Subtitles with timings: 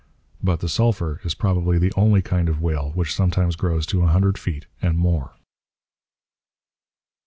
[0.41, 4.07] But the sulphur is probably the only kind of whale which sometimes grows to a
[4.07, 5.35] hundred feet and more.